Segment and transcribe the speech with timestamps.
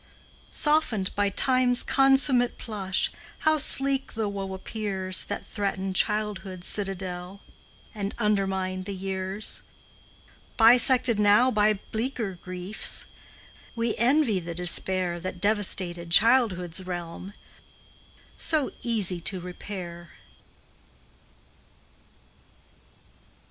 [0.49, 3.11] Softened by Time's consummate plush,
[3.41, 7.41] How sleek the woe appears That threatened childhood's citadel
[7.93, 9.61] And undermined the years!
[10.57, 13.05] Bisected now by bleaker griefs,
[13.75, 17.33] We envy the despair That devastated childhood's realm,
[18.37, 20.13] So easy to repair.